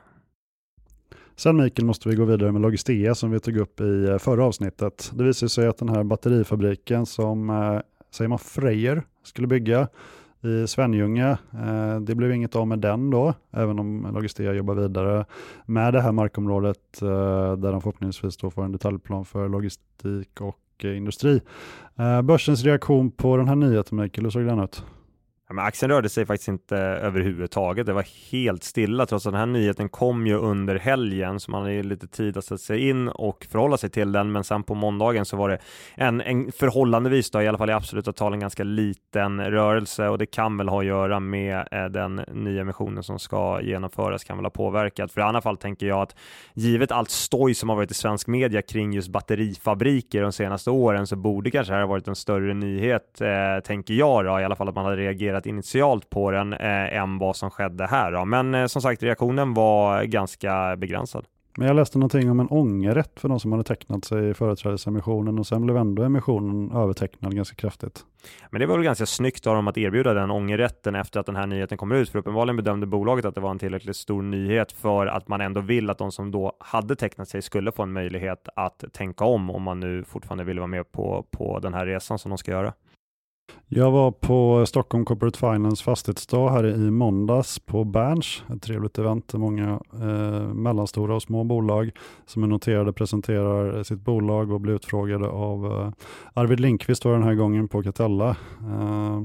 [1.35, 4.45] Sen Mikael måste vi gå vidare med Logistea som vi tog upp i eh, förra
[4.45, 5.11] avsnittet.
[5.13, 7.79] Det visar sig att den här batterifabriken som, eh,
[8.11, 9.87] säger man Frejer, skulle bygga
[10.43, 11.37] i Svenljunga.
[11.53, 15.25] Eh, det blev inget av med den då, även om Logistea jobbar vidare
[15.65, 20.59] med det här markområdet eh, där de förhoppningsvis då får en detaljplan för logistik och
[20.83, 21.41] eh, industri.
[22.23, 24.83] Börsens reaktion på den här nyheten, Mikael, hur såg den ut?
[25.49, 27.85] Men aktien rörde sig faktiskt inte överhuvudtaget.
[27.85, 31.61] Det var helt stilla trots att den här nyheten kom ju under helgen så man
[31.61, 34.31] hade ju lite tid att sätta sig in och förhålla sig till den.
[34.31, 35.57] Men sen på måndagen så var det
[35.95, 40.17] en, en förhållandevis då, i alla fall i absoluta tal en ganska liten rörelse och
[40.17, 44.37] det kan väl ha att göra med eh, den nya emissionen som ska genomföras kan
[44.37, 45.11] väl ha påverkat.
[45.11, 46.15] För i alla fall tänker jag att
[46.53, 51.07] givet allt stoj som har varit i svensk media kring just batterifabriker de senaste åren
[51.07, 54.43] så borde kanske det här ha varit en större nyhet, eh, tänker jag då, i
[54.43, 57.87] alla fall att man hade reagerat reagerat initialt på den eh, än vad som skedde
[57.87, 58.11] här.
[58.11, 58.25] Då.
[58.25, 61.25] Men eh, som sagt, reaktionen var ganska begränsad.
[61.57, 65.39] Men jag läste någonting om en ångerrätt för de som hade tecknat sig i företrädesemissionen
[65.39, 68.05] och sen blev ändå emissionen övertecknad ganska kraftigt.
[68.51, 71.35] Men det var väl ganska snyggt av dem att erbjuda den ångerrätten efter att den
[71.35, 74.71] här nyheten kommer ut, för uppenbarligen bedömde bolaget att det var en tillräckligt stor nyhet
[74.71, 77.93] för att man ändå vill att de som då hade tecknat sig skulle få en
[77.93, 81.85] möjlighet att tänka om om man nu fortfarande vill vara med på, på den här
[81.85, 82.73] resan som de ska göra.
[83.75, 89.27] Jag var på Stockholm Corporate Finance fastighetsdag här i måndags på Berns, ett trevligt event
[89.27, 91.91] där många eh, mellanstora och små bolag
[92.25, 95.91] som är noterade presenterar sitt bolag och blir utfrågade av eh,
[96.33, 98.29] Arvid Lindqvist, var den här gången på Catella.
[98.61, 99.21] Eh,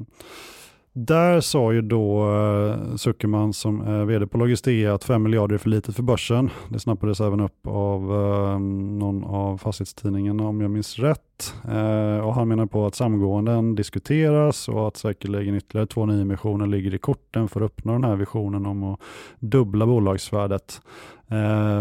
[1.06, 5.58] där sa ju då eh, Zuckerman som är vd på Logistea att 5 miljarder är
[5.58, 6.50] för litet för börsen.
[6.68, 11.54] Det snappades även upp av eh, någon av fastighetstidningarna om jag minns rätt.
[11.68, 16.94] Eh, och han menar på att samgåenden diskuteras och att säkerligen ytterligare två nyemissioner ligger
[16.94, 19.00] i korten för att uppnå den här visionen om att
[19.38, 20.80] dubbla bolagsvärdet.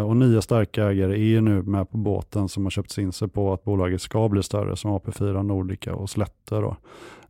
[0.05, 3.27] Och nya starka ägare är ju nu med på båten som har köpt in sig
[3.27, 6.55] på att bolaget ska bli större som AP4, Nordica och Slätte.
[6.55, 6.75] Då.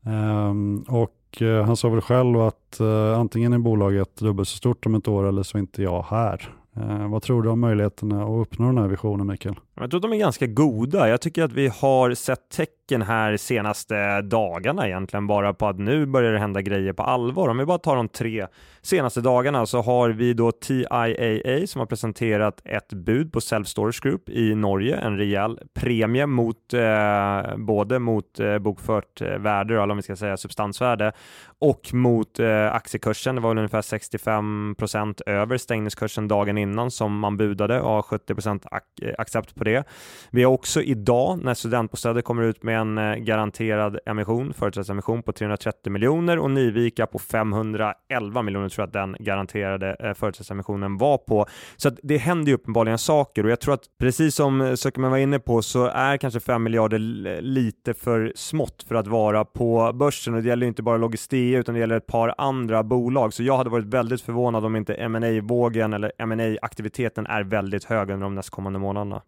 [0.08, 4.86] Um, och Eh, han sa väl själv att eh, antingen är bolaget dubbelt så stort
[4.86, 6.50] om ett år eller så är inte jag här.
[6.76, 9.56] Eh, vad tror du om möjligheterna att uppnå den här visionen, Mikael?
[9.80, 11.10] Jag tror att de är ganska goda.
[11.10, 16.06] Jag tycker att vi har sett tecken här senaste dagarna egentligen bara på att nu
[16.06, 17.50] börjar det hända grejer på allvar.
[17.50, 18.48] Om vi bara tar de tre
[18.82, 24.04] senaste dagarna så har vi då TIAA som har presenterat ett bud på Self Storage
[24.04, 29.90] Group i Norge, en rejäl premie mot eh, både mot eh, bokfört eh, värde, eller
[29.90, 31.12] om vi ska säga substansvärde,
[31.60, 33.36] och mot eh, aktiekursen.
[33.36, 38.34] Det var väl ungefär 65 procent över stängningskursen dagen innan som man budade och 70
[38.72, 39.84] ac eh, accept på det.
[40.32, 45.32] Vi har också idag, när studentbostäder kommer ut med en eh, garanterad emission, företrädesemission på
[45.32, 51.18] 330 miljoner och Nivika på 511 miljoner tror jag att den garanterade eh, företrädesemissionen var
[51.18, 51.46] på.
[51.78, 55.12] Så att det händer ju uppenbarligen saker och jag tror att precis som eh, Zuckerman
[55.12, 59.46] var inne på så är kanske 5 miljarder eh, lite för smått för att vara
[59.46, 63.34] på börsen och det gäller inte bara Logistea utan det gäller ett par andra bolag.
[63.34, 67.84] Så jag hade varit väldigt förvånad om inte ma vågen eller ma aktiviteten är väldigt
[67.84, 69.22] hög under de nästkommande månaderna.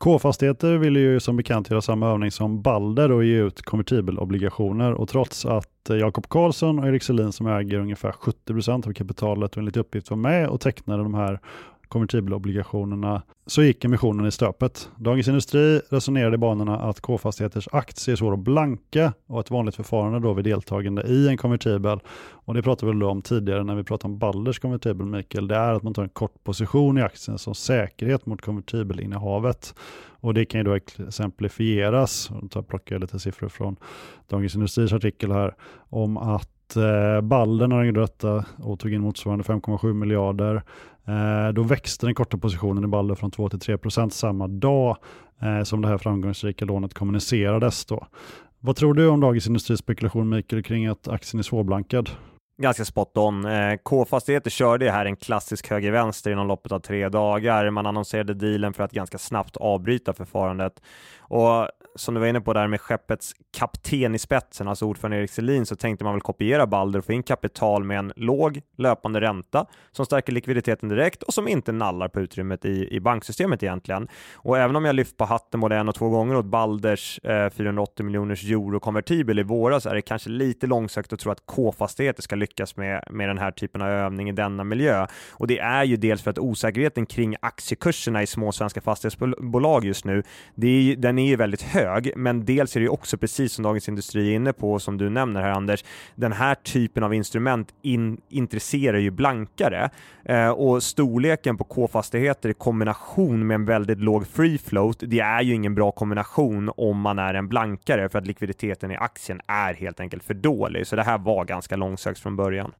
[0.00, 4.92] K-fastigheter vill ju som bekant göra samma övning som Balder och ge ut konvertibelobligationer.
[4.92, 9.52] Och trots att eh, Jakob Karlsson och Erik Selin som äger ungefär 70% av kapitalet
[9.52, 11.40] och enligt uppgift var med och tecknade de här
[11.90, 14.90] konvertibelobligationerna så gick emissionen i stöpet.
[14.96, 19.74] Dagens Industri resonerade i banorna att K-fastigheters aktier är svåra att blanka och ett vanligt
[19.74, 21.98] förfarande då vid deltagande i en konvertibel,
[22.30, 25.72] och det pratade vi om tidigare när vi pratade om Balders konvertibel Mikael, det är
[25.72, 29.74] att man tar en kort position i aktien som säkerhet mot konvertibelinnehavet.
[30.22, 33.76] Och det kan ju då exemplifieras, och då plockar jag lite siffror från
[34.28, 35.54] Dagens Industris artikel här,
[35.88, 40.62] om att eh, Balder när de gjorde detta och tog in motsvarande 5,7 miljarder
[41.10, 44.96] Eh, då växte den korta positionen i Balder från 2 till 3 procent samma dag
[45.42, 47.84] eh, som det här framgångsrika lånet kommunicerades.
[47.84, 48.06] Då.
[48.60, 52.10] Vad tror du om Dagens Industrispekulation Mikael kring att aktien är svårblankad?
[52.60, 53.44] ganska spot on.
[53.44, 57.70] Eh, K-fastigheter körde här en klassisk höger-vänster inom loppet av tre dagar.
[57.70, 60.82] Man annonserade dealen för att ganska snabbt avbryta förfarandet.
[61.20, 65.30] Och som du var inne på där med skeppets kapten i spetsen, alltså ordförande Erik
[65.30, 69.20] Selin, så tänkte man väl kopiera Balder och få in kapital med en låg löpande
[69.20, 74.08] ränta som stärker likviditeten direkt och som inte nallar på utrymmet i, i banksystemet egentligen.
[74.34, 77.50] Och även om jag lyft på hatten både en och två gånger åt Balders eh,
[77.50, 82.22] 480 miljoners euro konvertibel i våras är det kanske lite långsökt att tro att K-fastigheter
[82.22, 85.06] ska lyckas med, med den här typen av övning i denna miljö.
[85.30, 90.04] Och det är ju dels för att osäkerheten kring aktiekurserna i små svenska fastighetsbolag just
[90.04, 90.22] nu,
[90.54, 93.62] det är, den är ju väldigt hög hög, men dels är det också precis som
[93.62, 97.74] Dagens Industri är inne på, som du nämner här Anders, den här typen av instrument
[97.82, 99.90] in, intresserar ju blankare
[100.24, 105.42] eh, och storleken på K-fastigheter i kombination med en väldigt låg free float, det är
[105.42, 109.74] ju ingen bra kombination om man är en blankare för att likviditeten i aktien är
[109.74, 110.86] helt enkelt för dålig.
[110.86, 112.72] Så det här var ganska långsökt från början.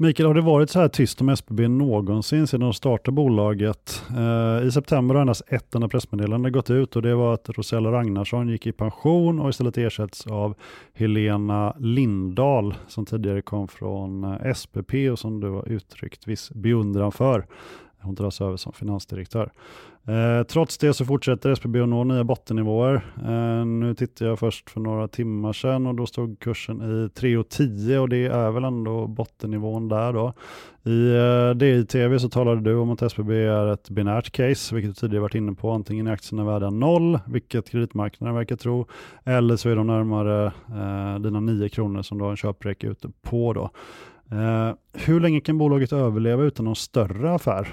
[0.00, 4.02] Mikael, har det varit så här tyst om SBB någonsin sedan de startade bolaget?
[4.16, 7.92] Eh, I september har endast ett enda pressmeddelande gått ut och det var att Rosella
[7.92, 10.54] Ragnarsson gick i pension och istället ersätts av
[10.94, 17.12] Helena Lindahl som tidigare kom från eh, SPP och som du har uttryckt viss beundran
[17.12, 17.46] för.
[18.08, 19.50] Hon dras över som finansdirektör.
[20.06, 22.94] Eh, trots det så fortsätter SBB att nå nya bottennivåer.
[23.16, 27.98] Eh, nu tittade jag först för några timmar sedan och då stod kursen i 3,10
[27.98, 30.32] och det är väl ändå bottennivån där då.
[30.84, 35.00] I eh, DI-TV så talade du om att SBB är ett binärt case, vilket du
[35.00, 35.70] tidigare varit inne på.
[35.70, 38.86] Antingen är aktierna värda noll, vilket kreditmarknaden verkar tro,
[39.24, 43.08] eller så är de närmare eh, dina 9 kronor som du har en köprek ute
[43.22, 43.52] på.
[43.52, 43.70] Då.
[44.36, 47.68] Eh, hur länge kan bolaget överleva utan någon större affär?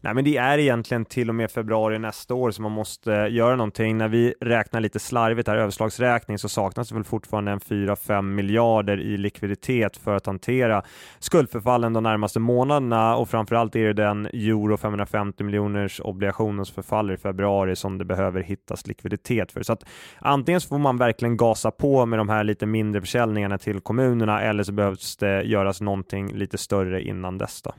[0.00, 3.56] Nej, men det är egentligen till och med februari nästa år som man måste göra
[3.56, 3.98] någonting.
[3.98, 9.00] När vi räknar lite slarvigt här, överslagsräkning, så saknas det väl fortfarande en 4-5 miljarder
[9.00, 10.82] i likviditet för att hantera
[11.18, 17.14] skuldförfallen de närmaste månaderna och framförallt är det den euro 550 miljoners obligationen som förfaller
[17.14, 19.62] i februari som det behöver hittas likviditet för.
[19.62, 19.84] Så att
[20.18, 24.42] antingen så får man verkligen gasa på med de här lite mindre försäljningarna till kommunerna
[24.42, 27.62] eller så behövs det göras någonting lite större innan dess.
[27.62, 27.72] Då.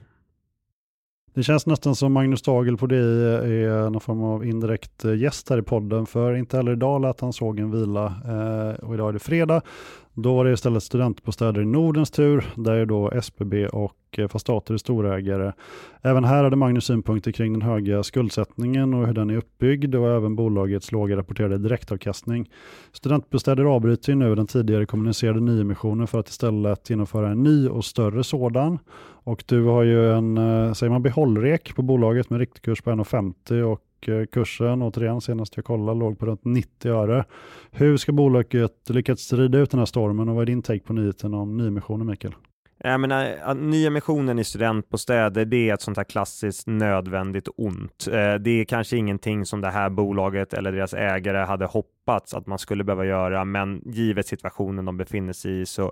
[1.35, 5.49] Det känns nästan som Magnus Tagel på det är någon form av indirekt eh, gäst
[5.49, 9.13] här i podden, för inte heller idag lät han sågen vila eh, och idag är
[9.13, 9.61] det fredag.
[10.13, 14.73] Då var det istället studentbostäder i Nordens tur, där är då SBB och eh, Fastater
[14.73, 15.53] är storägare.
[16.01, 20.11] Även här hade Magnus synpunkter kring den höga skuldsättningen och hur den är uppbyggd och
[20.11, 22.49] även bolagets låga rapporterade direktavkastning.
[22.91, 27.85] Studentbostäder avbryter ju nu den tidigare kommunicerade nyemissionen för att istället genomföra en ny och
[27.85, 28.79] större sådan.
[29.23, 33.61] Och du har ju en, eh, säger man behållrek på bolaget med riktkurs på 1,50
[33.61, 37.25] och eh, kursen, återigen senast jag kollade, låg på runt 90 öre.
[37.71, 40.93] Hur ska bolaget lyckats rida ut den här stormen och vad är din take på
[40.93, 42.33] nyheten om nyemissionen Mikael?
[42.85, 48.07] Jag menar, nyemissionen i studentbostäder, det är ett sånt här klassiskt nödvändigt ont.
[48.07, 51.65] Eh, det är kanske ingenting som det här bolaget eller deras ägare hade
[52.03, 55.91] hoppats att man skulle behöva göra, men givet situationen de befinner sig i så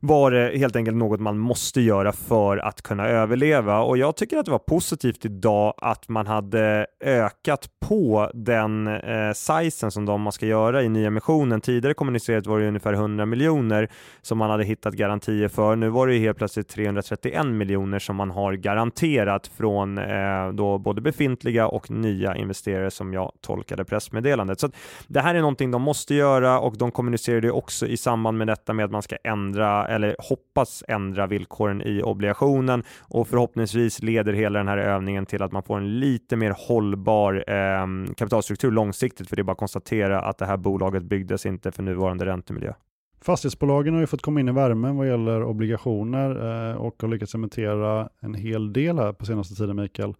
[0.00, 3.80] var det helt enkelt något man måste göra för att kunna överleva.
[3.80, 9.32] Och jag tycker att det var positivt idag att man hade ökat på den eh,
[9.34, 11.60] sizen som de man ska göra i nyemissionen.
[11.60, 13.88] Tidigare kommunicerat var det ungefär 100 miljoner
[14.22, 15.76] som man hade hittat garantier för.
[15.76, 21.00] Nu var det helt plötsligt 331 miljoner som man har garanterat från eh, då både
[21.00, 24.60] befintliga och nya investerare som jag tolkade pressmeddelandet.
[24.60, 24.70] Så
[25.06, 28.46] det här är något någonting de måste göra och de kommunicerade också i samband med
[28.46, 34.32] detta med att man ska ändra eller hoppas ändra villkoren i obligationen och förhoppningsvis leder
[34.32, 39.28] hela den här övningen till att man får en lite mer hållbar eh, kapitalstruktur långsiktigt
[39.28, 42.72] för det är bara att konstatera att det här bolaget byggdes inte för nuvarande räntemiljö.
[43.22, 46.30] Fastighetsbolagen har ju fått komma in i värmen vad gäller obligationer
[46.70, 50.14] eh, och har lyckats emittera en hel del här på senaste tiden Mikael.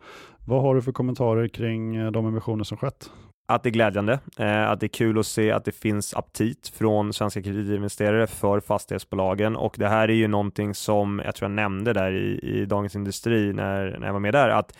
[0.46, 3.10] Vad har du för kommentarer kring eh, de emissioner som skett?
[3.50, 6.68] Att det är glädjande, eh, att det är kul att se att det finns aptit
[6.68, 11.56] från svenska kreditinvesterare för fastighetsbolagen och det här är ju någonting som jag tror jag
[11.56, 14.76] nämnde där i, i Dagens Industri när, när jag var med där, att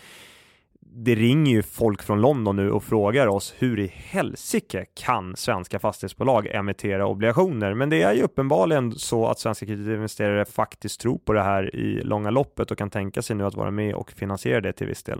[0.79, 5.79] det ringer ju folk från London nu och frågar oss hur i helsike kan svenska
[5.79, 7.73] fastighetsbolag emittera obligationer?
[7.73, 12.03] Men det är ju uppenbarligen så att svenska kreditinvesterare faktiskt tror på det här i
[12.03, 15.03] långa loppet och kan tänka sig nu att vara med och finansiera det till viss
[15.03, 15.19] del.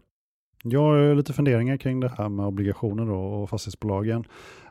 [0.63, 4.23] Jag har lite funderingar kring det här med obligationer då och fastighetsbolagen.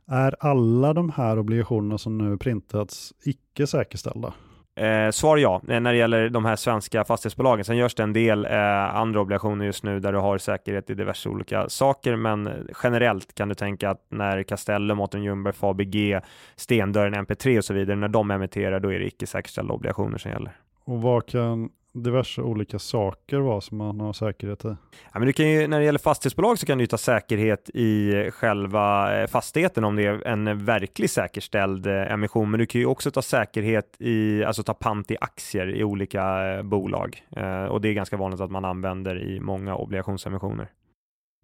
[0.07, 4.35] Är alla de här obligationerna som nu printats icke säkerställda?
[4.77, 7.65] Eh, svar ja, eh, när det gäller de här svenska fastighetsbolagen.
[7.65, 10.95] Sen görs det en del eh, andra obligationer just nu där du har säkerhet i
[10.95, 16.21] diverse olika saker, men generellt kan du tänka att när Castellum, Mårten Ljungberg, Fabg,
[16.57, 20.31] Stendörren, MP3 och så vidare, när de emitterar, då är det icke säkerställda obligationer som
[20.31, 20.53] gäller.
[20.85, 24.69] Och vad kan diverse olika saker vad som man har säkerhet i?
[25.13, 28.13] Ja, men du kan ju, när det gäller fastighetsbolag så kan du ta säkerhet i
[28.31, 32.87] själva eh, fastigheten om det är en verklig säkerställd eh, emission, men du kan ju
[32.87, 37.23] också ta säkerhet i, alltså ta pant i aktier i olika eh, bolag
[37.71, 40.69] och det är ganska vanligt att man använder i många obligationsemissioner.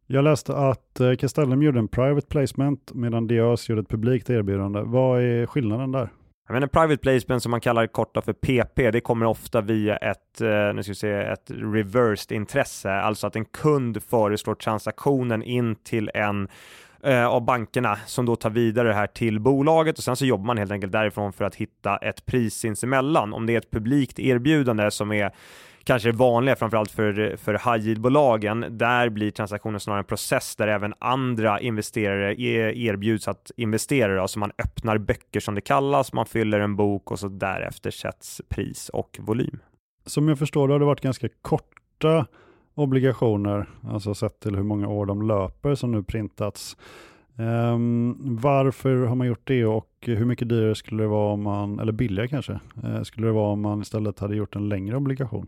[0.06, 4.80] Jag läste att Castellum gjorde en private placement medan Diös gjorde ett publikt erbjudande.
[4.80, 6.10] Vad är skillnaden där?
[6.46, 10.40] Jag menar, private placement som man kallar korta för PP, det kommer ofta via ett,
[10.40, 15.76] eh, nu ska vi se, ett reversed intresse, alltså att en kund föreslår transaktionen in
[15.76, 16.48] till en
[17.02, 20.44] eh, av bankerna som då tar vidare det här till bolaget och sen så jobbar
[20.44, 23.32] man helt enkelt därifrån för att hitta ett pris sinsemellan.
[23.32, 25.32] Om det är ett publikt erbjudande som är
[25.86, 30.68] kanske det vanliga, framförallt för, för high yield-bolagen, där blir transaktionen snarare en process där
[30.68, 34.22] även andra investerare e, erbjuds att investera.
[34.22, 38.42] Alltså man öppnar böcker som det kallas, man fyller en bok och så därefter sätts
[38.48, 39.58] pris och volym.
[40.06, 42.26] Som jag förstår det har det varit ganska korta
[42.74, 46.76] obligationer, alltså sett till hur många år de löper som nu printats.
[47.38, 51.80] Um, varför har man gjort det och hur mycket dyrare skulle det vara om man,
[51.80, 55.46] eller billigare kanske, eh, skulle det vara om man istället hade gjort en längre obligation?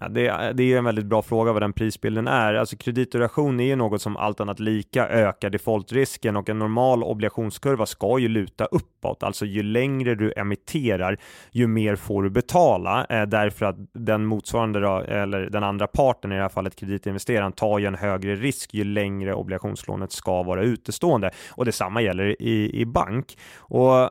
[0.00, 2.54] Ja, det, det, är en väldigt bra fråga vad den prisbilden är.
[2.54, 7.86] Alltså kreditduration är ju något som allt annat lika ökar defaultrisken och en normal obligationskurva
[7.86, 9.22] ska ju luta uppåt.
[9.22, 11.18] Alltså ju längre du emitterar,
[11.50, 16.32] ju mer får du betala eh, därför att den motsvarande då, eller den andra parten,
[16.32, 20.62] i det här fallet kreditinvesteraren, tar ju en högre risk ju längre obligationslånet ska vara
[20.62, 21.30] utestående.
[21.50, 23.38] Och detsamma gäller i, i bank.
[23.58, 24.10] Och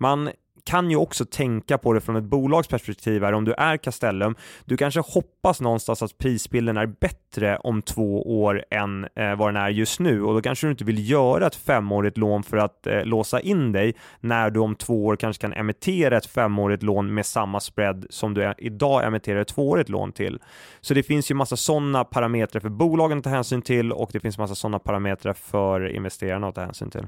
[0.00, 0.30] man
[0.64, 4.34] kan ju också tänka på det från ett bolagsperspektiv här, om du är Castellum,
[4.64, 9.56] du kanske hoppas någonstans att prisbilden är bättre om två år än eh, vad den
[9.62, 12.86] är just nu och då kanske du inte vill göra ett femårigt lån för att
[12.86, 17.14] eh, låsa in dig när du om två år kanske kan emittera ett femårigt lån
[17.14, 20.38] med samma spread som du idag emitterar ett tvåårigt lån till.
[20.80, 24.20] Så det finns ju massa sådana parametrar för bolagen att ta hänsyn till och det
[24.20, 27.06] finns massa sådana parametrar för investerarna att ta hänsyn till.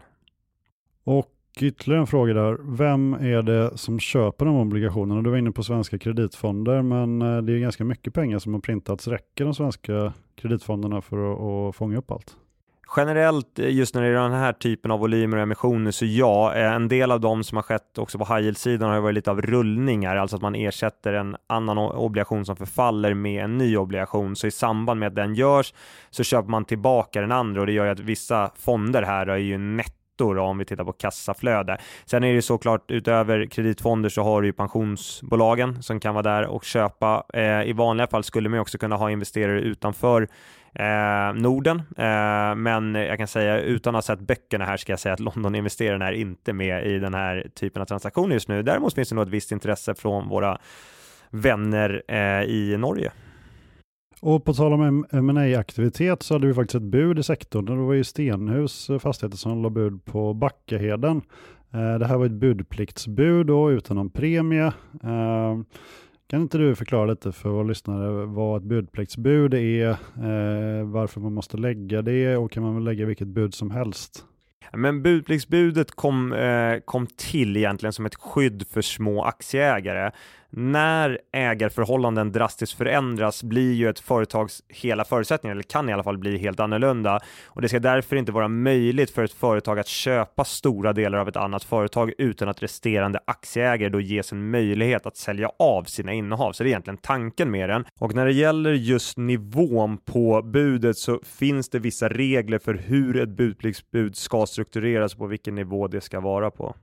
[1.04, 2.58] Och ytterligare en fråga där.
[2.76, 5.22] Vem är det som köper de obligationerna?
[5.22, 8.60] Du var inne på svenska kreditfonder, men eh, det är ganska mycket pengar som har
[8.60, 9.08] printats.
[9.08, 12.36] Räcker de svenska kreditfonderna för att, att fånga upp allt?
[12.96, 16.54] Generellt eh, just när det är den här typen av volymer och emissioner så ja,
[16.54, 19.30] eh, en del av dem som har skett också på high yield-sidan har varit lite
[19.30, 24.36] av rullningar, alltså att man ersätter en annan obligation som förfaller med en ny obligation.
[24.36, 25.74] Så i samband med att den görs
[26.10, 29.36] så köper man tillbaka den andra och det gör ju att vissa fonder här är
[29.36, 31.78] ju netto netto om vi tittar på kassaflöde.
[32.04, 36.46] Sen är det såklart utöver kreditfonder så har du ju pensionsbolagen som kan vara där
[36.46, 37.24] och köpa.
[37.34, 40.28] Eh, I vanliga fall skulle man också kunna ha investerare utanför
[40.76, 41.78] Eh, Norden.
[41.78, 45.20] Eh, men jag kan säga utan att ha sett böckerna här ska jag säga att
[45.34, 48.62] Londoninvesterarna är inte med i den här typen av transaktioner just nu.
[48.62, 50.58] Däremot finns det nog ett visst intresse från våra
[51.30, 53.12] vänner eh, i Norge.
[54.26, 57.64] Och på tal om ma aktivitet så hade vi faktiskt ett bud i sektorn.
[57.64, 61.22] Det var ju Stenhus fastigheter som la bud på Backaheden.
[61.72, 64.66] Eh, det här var ett budpliktsbud då utan någon premie.
[65.02, 65.58] Eh,
[66.26, 71.32] kan inte du förklara lite för våra lyssnare vad ett budpliktsbud är, eh, varför man
[71.32, 74.24] måste lägga det och kan man väl lägga vilket bud som helst?
[74.72, 76.34] Men budpliktsbudet kom,
[76.84, 80.10] kom till egentligen som ett skydd för små aktieägare
[80.56, 86.18] när ägarförhållanden drastiskt förändras blir ju ett företags hela förutsättningar, eller kan i alla fall
[86.18, 87.20] bli helt annorlunda.
[87.46, 91.28] Och det ska därför inte vara möjligt för ett företag att köpa stora delar av
[91.28, 96.12] ett annat företag utan att resterande aktieägare då ges en möjlighet att sälja av sina
[96.12, 96.52] innehav.
[96.52, 97.84] Så det är egentligen tanken med den.
[98.00, 103.20] Och när det gäller just nivån på budet så finns det vissa regler för hur
[103.20, 106.74] ett budpliktsbud ska struktureras och på vilken nivå det ska vara på.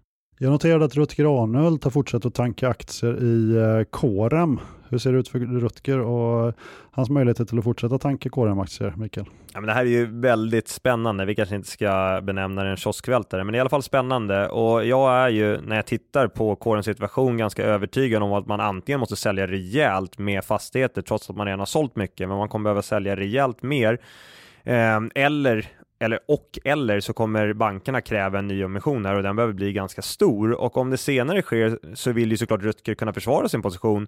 [0.44, 4.60] Jag noterade att Rutger Arnhult har fortsatt att tanka aktier i eh, Corem.
[4.90, 6.54] Hur ser det ut för Rutger och
[6.92, 9.26] hans möjligheter till att fortsätta tanka Corem-aktier, Mikael?
[9.54, 11.26] Ja, men det här är ju väldigt spännande.
[11.26, 14.50] Vi kanske inte ska benämna det en kioskvältare, men i alla fall spännande.
[14.50, 18.60] Och jag är ju, när jag tittar på Corems situation, ganska övertygad om att man
[18.60, 22.50] antingen måste sälja rejält med fastigheter, trots att man redan har sålt mycket, men man
[22.50, 24.00] kommer behöva sälja rejält mer.
[24.64, 25.68] Eh, eller
[26.02, 29.74] eller och eller så kommer bankerna kräva en ny emission här och den behöver bli
[29.74, 33.62] ganska stor och om det senare sker så vill ju såklart Rutger kunna försvara sin
[33.62, 34.08] position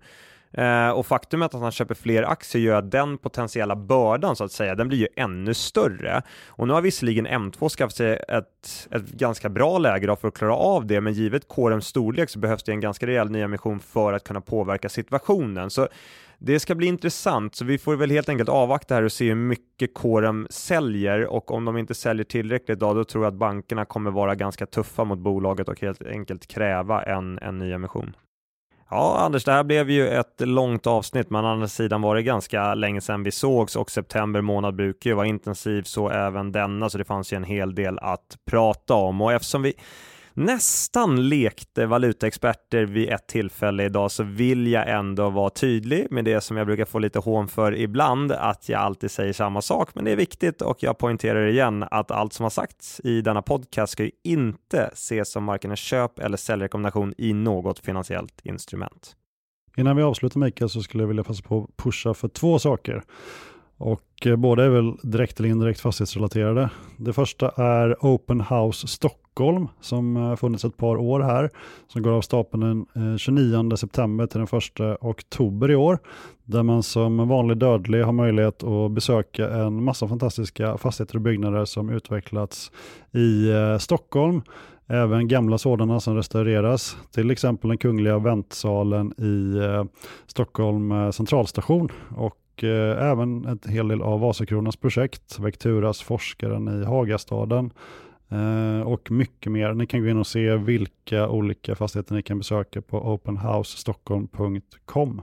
[0.51, 4.51] eh, och faktumet att han köper fler aktier gör att den potentiella bördan så att
[4.51, 6.21] säga, den blir ju ännu större.
[6.47, 10.55] Och nu har visserligen M2 skaffat sig ett, ett ganska bra läge för att klara
[10.55, 14.23] av det, men givet KRMs storlek så behövs det en ganska rejäl nyemission för att
[14.23, 15.69] kunna påverka situationen.
[15.69, 15.87] Så
[16.45, 19.35] det ska bli intressant, så vi får väl helt enkelt avvakta här och se hur
[19.35, 23.85] mycket Corem säljer och om de inte säljer tillräckligt då, då tror jag att bankerna
[23.85, 28.15] kommer vara ganska tuffa mot bolaget och helt enkelt kräva en, en ny emission.
[28.89, 32.23] Ja, Anders, det här blev ju ett långt avsnitt, men å andra sidan var det
[32.23, 36.89] ganska länge sedan vi sågs och september månad brukar ju vara intensiv, så även denna,
[36.89, 39.73] så det fanns ju en hel del att prata om och eftersom vi
[40.33, 46.41] nästan lekte valutaexperter vid ett tillfälle idag så vill jag ändå vara tydlig med det
[46.41, 50.05] som jag brukar få lite hån för ibland, att jag alltid säger samma sak, men
[50.05, 53.93] det är viktigt och jag poängterar igen att allt som har sagts i denna podcast
[53.93, 59.15] ska ju inte ses som varken en köp eller säljrekommendation i något finansiellt instrument.
[59.77, 63.03] Innan vi avslutar Mikael så skulle jag vilja passa på att pusha för två saker.
[63.77, 66.69] Och eh, båda är väl direkt eller indirekt fastighetsrelaterade.
[66.97, 69.22] Det första är Open House Stockholm
[69.81, 71.49] som har funnits ett par år här.
[71.87, 74.59] Som går av stapeln den eh, 29 september till den
[74.93, 75.99] 1 oktober i år.
[76.43, 81.65] Där man som vanlig dödlig har möjlighet att besöka en massa fantastiska fastigheter och byggnader
[81.65, 82.71] som utvecklats
[83.11, 84.41] i eh, Stockholm.
[84.87, 89.59] Även gamla sådana som restaureras, till exempel den kungliga väntsalen i
[90.27, 91.89] Stockholm centralstation.
[92.15, 97.71] Och och även en hel del av Vasakronans projekt, Vecturas forskaren i Hagastaden
[98.29, 99.73] Eh, och mycket mer.
[99.73, 105.21] Ni kan gå in och se vilka olika fastigheter ni kan besöka på openhousestockholm.com.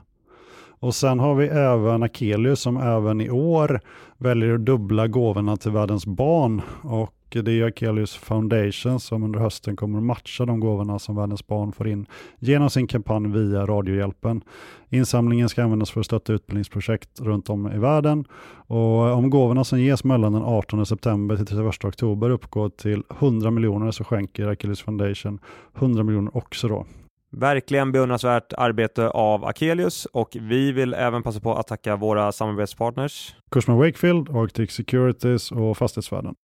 [0.80, 3.80] Och sen har vi även Akelius som även i år
[4.18, 6.62] väljer att dubbla gåvorna till världens barn.
[6.82, 11.46] Och det är Akelius Foundation som under hösten kommer att matcha de gåvorna som världens
[11.46, 12.06] barn får in
[12.38, 14.42] genom sin kampanj via Radiohjälpen.
[14.88, 18.24] Insamlingen ska användas för att stötta utbildningsprojekt runt om i världen.
[18.66, 23.50] Och om gåvorna som ges mellan den 18 september till 31 oktober uppgår till 100
[23.50, 25.38] miljoner så skänker Akelius Foundation
[25.78, 26.86] 100 miljoner också då.
[27.32, 33.34] Verkligen beundransvärt arbete av Akelius och vi vill även passa på att tacka våra samarbetspartners
[33.50, 36.34] Cushman Wakefield, Arctic Securities och Fastighetsvärden.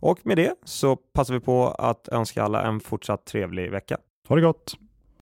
[0.00, 3.98] Och med det så passar vi på att önska alla en fortsatt trevlig vecka.
[4.28, 4.76] Ha det gott!